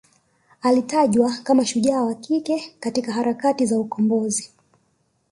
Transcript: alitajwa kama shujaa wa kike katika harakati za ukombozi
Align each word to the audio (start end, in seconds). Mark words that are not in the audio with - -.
alitajwa 0.61 1.33
kama 1.43 1.65
shujaa 1.65 2.01
wa 2.03 2.15
kike 2.15 2.75
katika 2.79 3.11
harakati 3.13 3.65
za 3.65 3.79
ukombozi 3.79 4.51